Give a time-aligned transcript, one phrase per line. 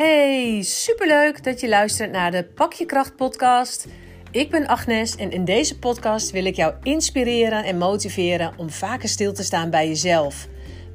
[0.00, 3.86] Hey, superleuk dat je luistert naar de Pak je Kracht podcast.
[4.30, 9.08] Ik ben Agnes en in deze podcast wil ik jou inspireren en motiveren om vaker
[9.08, 10.48] stil te staan bij jezelf.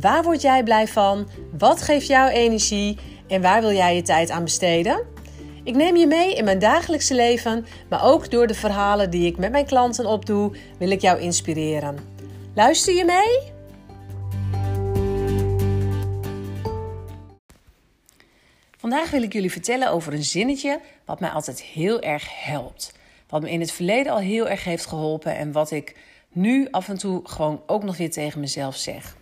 [0.00, 1.28] Waar word jij blij van?
[1.58, 2.98] Wat geeft jou energie?
[3.28, 5.04] En waar wil jij je tijd aan besteden?
[5.64, 9.36] Ik neem je mee in mijn dagelijkse leven, maar ook door de verhalen die ik
[9.36, 11.96] met mijn klanten opdoe, wil ik jou inspireren.
[12.54, 13.57] Luister je mee?
[18.78, 22.92] Vandaag wil ik jullie vertellen over een zinnetje wat mij altijd heel erg helpt.
[23.28, 25.96] Wat me in het verleden al heel erg heeft geholpen en wat ik
[26.28, 29.16] nu af en toe gewoon ook nog weer tegen mezelf zeg.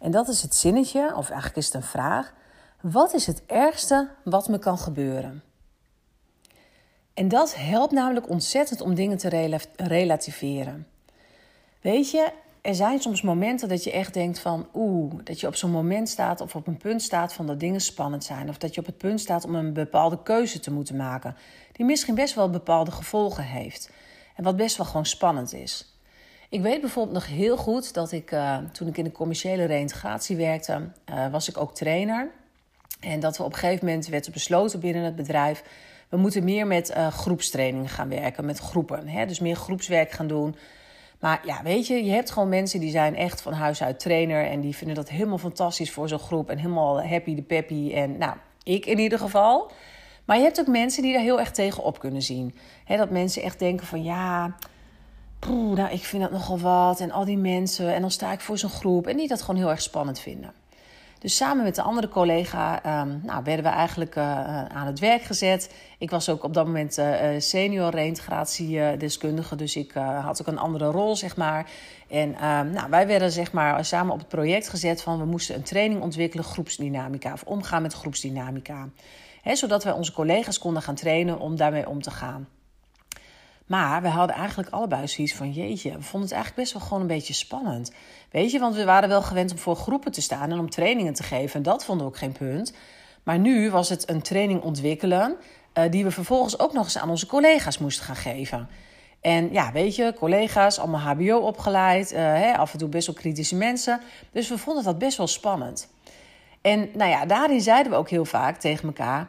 [0.00, 2.34] En dat is het zinnetje, of eigenlijk is het een vraag.
[2.80, 5.42] Wat is het ergste wat me kan gebeuren?
[7.14, 10.86] En dat helpt namelijk ontzettend om dingen te relativeren.
[11.80, 15.54] Weet je, er zijn soms momenten dat je echt denkt van oeh, dat je op
[15.54, 18.48] zo'n moment staat of op een punt staat van dat dingen spannend zijn.
[18.48, 21.36] Of dat je op het punt staat om een bepaalde keuze te moeten maken.
[21.72, 23.90] Die misschien best wel bepaalde gevolgen heeft.
[24.36, 25.92] En wat best wel gewoon spannend is.
[26.50, 30.36] Ik weet bijvoorbeeld nog heel goed dat ik uh, toen ik in de commerciële reintegratie
[30.36, 32.30] werkte, uh, was ik ook trainer.
[33.00, 35.62] En dat we op een gegeven moment werd besloten binnen het bedrijf.
[36.08, 39.08] We moeten meer met uh, groepstrainingen gaan werken, met groepen.
[39.08, 39.26] Hè?
[39.26, 40.56] Dus meer groepswerk gaan doen.
[41.20, 44.46] Maar ja, weet je, je hebt gewoon mensen die zijn echt van huis uit trainer.
[44.46, 46.50] En die vinden dat helemaal fantastisch voor zo'n groep.
[46.50, 47.92] En helemaal happy de peppy.
[47.94, 49.70] En nou, ik in ieder geval.
[50.24, 52.54] Maar je hebt ook mensen die daar heel erg tegen op kunnen zien.
[52.86, 54.56] dat mensen echt denken van ja,
[55.38, 57.00] poeh, nou, ik vind dat nogal wat.
[57.00, 57.94] En al die mensen.
[57.94, 59.06] En dan sta ik voor zo'n groep.
[59.06, 60.52] En die dat gewoon heel erg spannend vinden.
[61.18, 65.22] Dus samen met de andere collega um, nou, werden we eigenlijk uh, aan het werk
[65.22, 65.74] gezet.
[65.98, 69.92] Ik was ook op dat moment uh, senior reintegratiedeskundige, dus ik
[70.22, 71.70] had ook een andere rol, zeg maar.
[72.08, 75.54] En um, nou, wij werden zeg maar, samen op het project gezet van we moesten
[75.54, 78.88] een training ontwikkelen, groepsdynamica, of omgaan met groepsdynamica.
[79.52, 82.48] Zodat wij onze collega's konden gaan trainen om daarmee om te gaan.
[83.68, 87.00] Maar we hadden eigenlijk allebei zoiets van: jeetje, we vonden het eigenlijk best wel gewoon
[87.00, 87.92] een beetje spannend.
[88.30, 91.14] Weet je, want we waren wel gewend om voor groepen te staan en om trainingen
[91.14, 91.54] te geven.
[91.56, 92.72] En dat vonden we ook geen punt.
[93.22, 95.36] Maar nu was het een training ontwikkelen,
[95.74, 98.68] uh, die we vervolgens ook nog eens aan onze collega's moesten gaan geven.
[99.20, 103.16] En ja, weet je, collega's, allemaal HBO opgeleid, uh, hè, af en toe best wel
[103.16, 104.00] kritische mensen.
[104.32, 105.88] Dus we vonden dat best wel spannend.
[106.60, 109.28] En nou ja, daarin zeiden we ook heel vaak tegen elkaar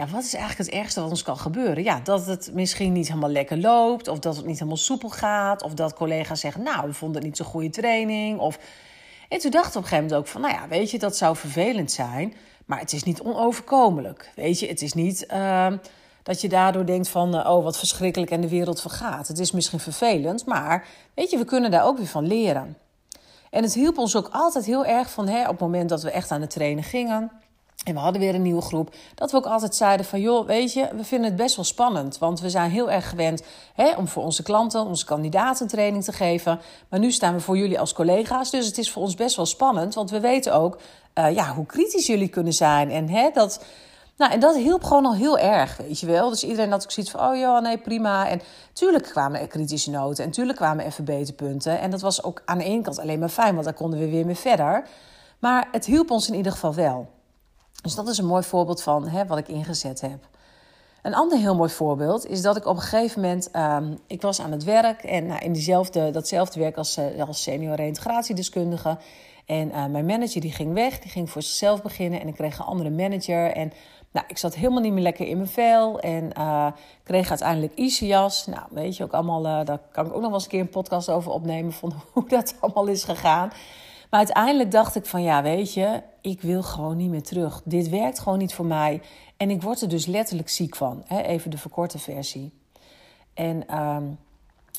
[0.00, 1.82] ja, wat is eigenlijk het ergste wat ons kan gebeuren?
[1.82, 5.62] Ja, dat het misschien niet helemaal lekker loopt, of dat het niet helemaal soepel gaat,
[5.62, 8.38] of dat collega's zeggen, nou, we vonden het niet zo'n goede training.
[8.38, 8.58] Of...
[9.28, 11.16] En toen dacht ik op een gegeven moment ook van, nou ja, weet je, dat
[11.16, 12.34] zou vervelend zijn,
[12.64, 14.30] maar het is niet onoverkomelijk.
[14.34, 15.66] Weet je, het is niet uh,
[16.22, 19.28] dat je daardoor denkt van, uh, oh, wat verschrikkelijk en de wereld vergaat.
[19.28, 22.76] Het is misschien vervelend, maar weet je, we kunnen daar ook weer van leren.
[23.50, 26.10] En het hielp ons ook altijd heel erg van, hè, op het moment dat we
[26.10, 27.30] echt aan het trainen gingen
[27.84, 28.94] en we hadden weer een nieuwe groep.
[29.14, 32.18] Dat we ook altijd zeiden van, joh, weet je, we vinden het best wel spannend.
[32.18, 33.42] Want we zijn heel erg gewend
[33.74, 36.60] hè, om voor onze klanten, onze kandidaten training te geven.
[36.88, 38.50] Maar nu staan we voor jullie als collega's.
[38.50, 39.94] Dus het is voor ons best wel spannend.
[39.94, 40.78] Want we weten ook
[41.14, 42.90] uh, ja, hoe kritisch jullie kunnen zijn.
[42.90, 43.64] En, hè, dat,
[44.16, 46.30] nou, en dat hielp gewoon al heel erg, weet je wel.
[46.30, 48.28] Dus iedereen had ook zoiets van, oh ja, nee, prima.
[48.28, 48.40] En
[48.72, 50.24] tuurlijk kwamen er kritische noten.
[50.24, 51.80] En tuurlijk kwamen er verbeterpunten.
[51.80, 54.08] En dat was ook aan de ene kant alleen maar fijn, want daar konden we
[54.08, 54.86] weer mee verder.
[55.38, 57.08] Maar het hielp ons in ieder geval wel.
[57.82, 60.28] Dus dat is een mooi voorbeeld van hè, wat ik ingezet heb.
[61.02, 64.40] Een ander heel mooi voorbeeld is dat ik op een gegeven moment, um, ik was
[64.40, 68.98] aan het werk en nou, in diezelfde, datzelfde werk als, uh, als senior reintegratiedeskundige.
[69.46, 72.58] En uh, mijn manager die ging weg, die ging voor zichzelf beginnen en ik kreeg
[72.58, 73.52] een andere manager.
[73.52, 73.72] En
[74.12, 76.66] nou, ik zat helemaal niet meer lekker in mijn vel en uh,
[77.02, 78.46] kreeg uiteindelijk Isias.
[78.46, 80.68] Nou, weet je ook allemaal, daar kan ik ook nog wel eens een keer een
[80.68, 83.50] podcast over opnemen van hoe dat allemaal is gegaan.
[84.10, 87.62] Maar uiteindelijk dacht ik van ja, weet je, ik wil gewoon niet meer terug.
[87.64, 89.02] Dit werkt gewoon niet voor mij.
[89.36, 91.02] En ik word er dus letterlijk ziek van.
[91.06, 91.20] Hè?
[91.20, 92.52] Even de verkorte versie.
[93.34, 94.18] En um,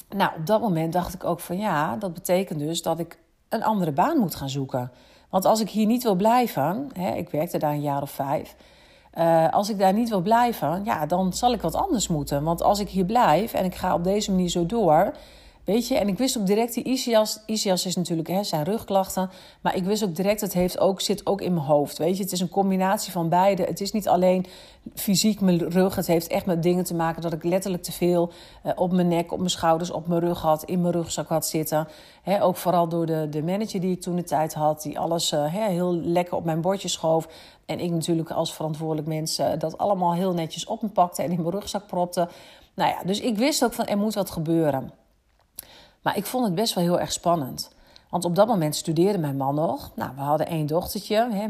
[0.10, 3.20] nou, op dat moment dacht ik ook van ja, dat betekent dus dat ik
[3.50, 4.92] een andere baan moet gaan zoeken.
[5.30, 8.56] Want als ik hier niet wil blijven, hè, ik werkte daar een jaar of vijf.
[9.18, 12.44] Uh, als ik daar niet wil blijven, ja, dan zal ik wat anders moeten.
[12.44, 15.14] Want als ik hier blijf en ik ga op deze manier zo door,
[15.66, 19.30] Weet je, en ik wist ook direct, die ischias, ischias is natuurlijk hè, zijn rugklachten.
[19.62, 21.98] Maar ik wist ook direct, het heeft ook, zit ook in mijn hoofd.
[21.98, 23.64] Weet je, het is een combinatie van beide.
[23.64, 24.46] Het is niet alleen
[24.94, 25.96] fysiek mijn rug.
[25.96, 28.32] Het heeft echt met dingen te maken dat ik letterlijk te veel
[28.66, 30.64] uh, op mijn nek, op mijn schouders, op mijn rug had.
[30.64, 31.88] In mijn rugzak had zitten.
[32.22, 34.82] He, ook vooral door de, de manager die ik toen de tijd had.
[34.82, 37.28] Die alles uh, heel lekker op mijn bordje schoof.
[37.66, 41.32] En ik natuurlijk als verantwoordelijk mens uh, dat allemaal heel netjes op me pakte en
[41.32, 42.30] in mijn rugzak propte.
[42.74, 45.01] Nou ja, dus ik wist ook van er moet wat gebeuren.
[46.02, 47.72] Maar ik vond het best wel heel erg spannend.
[48.10, 49.92] Want op dat moment studeerde mijn man nog.
[49.96, 51.44] Nou, we hadden één dochtertje, hè.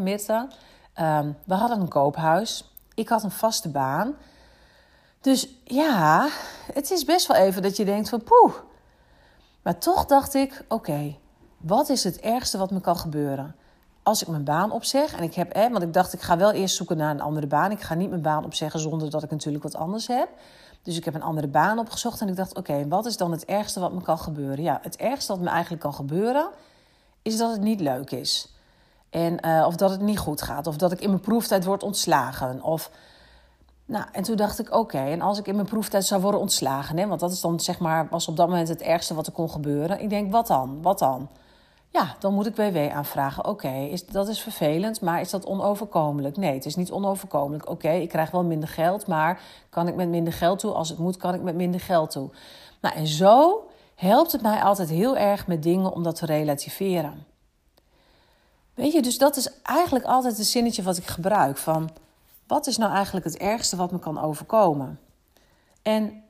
[1.17, 2.73] Um, we hadden een koophuis.
[2.93, 4.15] Ik had een vaste baan.
[5.21, 6.27] Dus ja,
[6.73, 8.53] het is best wel even dat je denkt van poeh.
[9.61, 11.15] Maar toch dacht ik, oké,
[11.57, 13.55] wat is het ergste wat me kan gebeuren?
[14.03, 16.51] Als ik mijn baan opzeg en ik heb, hè, want ik dacht ik ga wel
[16.51, 17.71] eerst zoeken naar een andere baan.
[17.71, 20.29] Ik ga niet mijn baan opzeggen zonder dat ik natuurlijk wat anders heb.
[20.83, 23.45] Dus ik heb een andere baan opgezocht en ik dacht, oké, wat is dan het
[23.45, 24.63] ergste wat me kan gebeuren?
[24.63, 26.49] Ja, het ergste wat me eigenlijk kan gebeuren
[27.21, 28.53] is dat het niet leuk is.
[29.09, 30.67] En, uh, of dat het niet goed gaat.
[30.67, 32.63] Of dat ik in mijn proeftijd word ontslagen.
[32.63, 32.91] Of,
[33.85, 36.97] nou, en toen dacht ik, oké, en als ik in mijn proeftijd zou worden ontslagen...
[36.97, 39.33] Hè, want dat is dan, zeg maar, was op dat moment het ergste wat er
[39.33, 40.01] kon gebeuren.
[40.01, 40.81] Ik denk, wat dan?
[40.81, 41.29] Wat dan?
[41.93, 43.45] Ja, dan moet ik WW aanvragen.
[43.45, 46.37] Oké, is dat is vervelend, maar is dat onoverkomelijk?
[46.37, 47.69] Nee, het is niet onoverkomelijk.
[47.69, 50.71] Oké, ik krijg wel minder geld, maar kan ik met minder geld toe?
[50.71, 52.29] Als het moet, kan ik met minder geld toe.
[52.81, 57.25] Nou, en zo helpt het mij altijd heel erg met dingen om dat te relativeren.
[58.73, 61.89] Weet je, dus dat is eigenlijk altijd het zinnetje wat ik gebruik van
[62.47, 64.99] wat is nou eigenlijk het ergste wat me kan overkomen?
[65.81, 66.23] En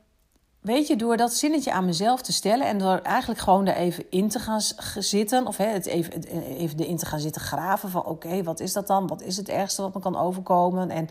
[0.62, 4.04] weet je, door dat zinnetje aan mezelf te stellen en door eigenlijk gewoon er even
[4.10, 4.60] in te gaan
[4.98, 6.22] zitten, of hè, het even,
[6.56, 9.06] even erin te gaan zitten graven van oké, wat is dat dan?
[9.06, 10.90] Wat is het ergste wat me kan overkomen?
[10.90, 11.08] En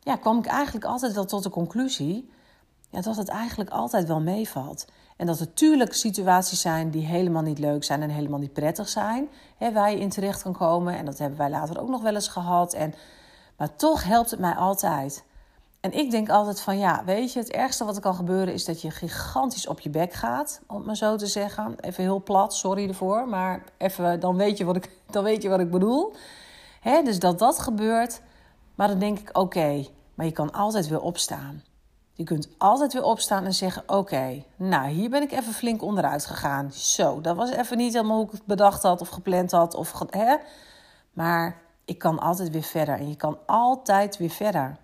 [0.00, 2.30] ja, kwam ik eigenlijk altijd wel tot de conclusie
[2.90, 4.86] ja, dat het eigenlijk altijd wel meevalt.
[5.16, 8.88] En dat er natuurlijk situaties zijn die helemaal niet leuk zijn en helemaal niet prettig
[8.88, 9.28] zijn.
[9.56, 10.96] Hè, waar je in terecht kan komen.
[10.96, 12.72] En dat hebben wij later ook nog wel eens gehad.
[12.72, 12.94] En,
[13.56, 15.24] maar toch helpt het mij altijd.
[15.80, 18.64] En ik denk altijd van ja, weet je, het ergste wat er kan gebeuren is
[18.64, 21.74] dat je gigantisch op je bek gaat, om maar zo te zeggen.
[21.80, 25.48] Even heel plat, sorry ervoor, maar even, dan weet je wat ik, dan weet je
[25.48, 26.12] wat ik bedoel.
[27.04, 28.20] Dus dat dat gebeurt,
[28.74, 31.62] maar dan denk ik oké, maar je kan altijd weer opstaan.
[32.12, 36.26] Je kunt altijd weer opstaan en zeggen: Oké, nou, hier ben ik even flink onderuit
[36.26, 36.72] gegaan.
[36.72, 39.74] Zo, dat was even niet helemaal hoe ik het bedacht had of gepland had.
[39.74, 40.36] Of, hè?
[41.12, 42.98] Maar ik kan altijd weer verder.
[42.98, 44.76] En je kan altijd weer verder.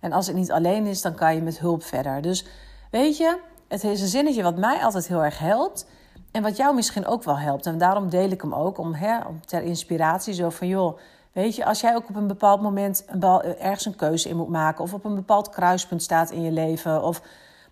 [0.00, 2.22] En als het niet alleen is, dan kan je met hulp verder.
[2.22, 2.46] Dus
[2.90, 3.38] weet je,
[3.68, 5.86] het is een zinnetje wat mij altijd heel erg helpt.
[6.30, 7.66] En wat jou misschien ook wel helpt.
[7.66, 10.34] En daarom deel ik hem ook om, hè, ter inspiratie.
[10.34, 10.98] Zo van joh
[11.36, 14.48] Weet je, als jij ook op een bepaald moment een ergens een keuze in moet
[14.48, 17.22] maken, of op een bepaald kruispunt staat in je leven, of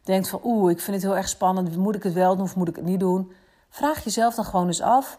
[0.02, 2.56] denkt van oeh, ik vind het heel erg spannend, moet ik het wel doen of
[2.56, 3.32] moet ik het niet doen?
[3.68, 5.18] Vraag jezelf dan gewoon eens af: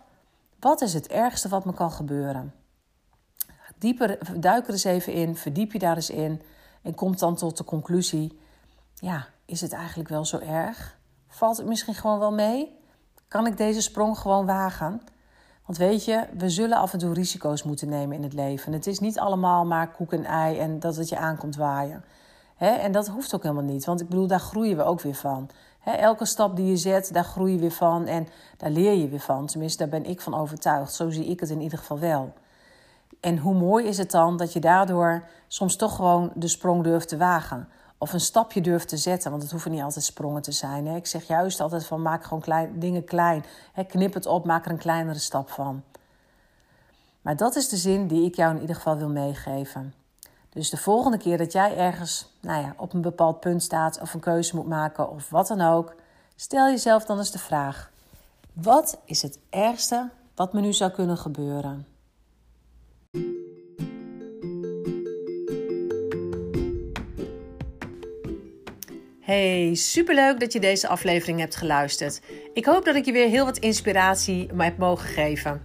[0.59, 2.53] wat is het ergste wat me kan gebeuren?
[3.77, 6.41] Dieper, duik er eens even in, verdiep je daar eens in
[6.85, 8.39] en kom dan tot de conclusie:
[8.93, 10.97] ja, is het eigenlijk wel zo erg?
[11.27, 12.79] Valt het misschien gewoon wel mee?
[13.27, 15.01] Kan ik deze sprong gewoon wagen?
[15.65, 18.73] Want weet je, we zullen af en toe risico's moeten nemen in het leven.
[18.73, 22.03] Het is niet allemaal maar koek en ei en dat het je aankomt waaien.
[22.57, 25.49] en dat hoeft ook helemaal niet, want ik bedoel, daar groeien we ook weer van.
[25.83, 28.27] elke stap die je zet, daar groei je weer van en
[28.57, 29.45] daar leer je weer van.
[29.45, 30.93] Tenminste, daar ben ik van overtuigd.
[30.93, 32.33] Zo zie ik het in ieder geval wel.
[33.19, 37.07] En hoe mooi is het dan dat je daardoor soms toch gewoon de sprong durft
[37.07, 39.29] te wagen of een stapje durft te zetten.
[39.29, 40.87] Want het hoeven niet altijd sprongen te zijn.
[40.87, 40.95] Hè.
[40.95, 43.45] Ik zeg juist altijd van maak gewoon klein, dingen klein.
[43.73, 45.83] Hè, knip het op, maak er een kleinere stap van.
[47.21, 49.93] Maar dat is de zin die ik jou in ieder geval wil meegeven.
[50.49, 54.13] Dus de volgende keer dat jij ergens nou ja, op een bepaald punt staat of
[54.13, 55.95] een keuze moet maken of wat dan ook,
[56.35, 57.91] stel jezelf dan eens de vraag:
[58.53, 61.94] wat is het ergste wat me nu zou kunnen gebeuren?
[69.25, 72.21] Hey, superleuk dat je deze aflevering hebt geluisterd.
[72.53, 75.61] Ik hoop dat ik je weer heel wat inspiratie heb mogen geven.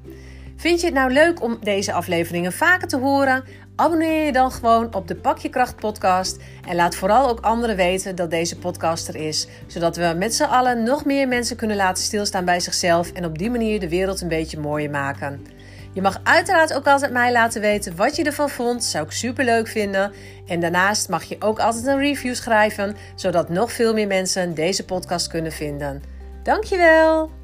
[0.57, 3.45] Vind je het nou leuk om deze afleveringen vaker te horen?
[3.77, 6.39] Abonneer je dan gewoon op de Pak je Kracht podcast
[6.69, 10.43] en laat vooral ook anderen weten dat deze podcast er is, zodat we met z'n
[10.43, 14.21] allen nog meer mensen kunnen laten stilstaan bij zichzelf en op die manier de wereld
[14.21, 15.47] een beetje mooier maken.
[15.93, 18.85] Je mag uiteraard ook altijd mij laten weten wat je ervan vond.
[18.85, 20.13] Zou ik super leuk vinden.
[20.47, 24.85] En daarnaast mag je ook altijd een review schrijven, zodat nog veel meer mensen deze
[24.85, 26.03] podcast kunnen vinden.
[26.43, 27.40] Dankjewel!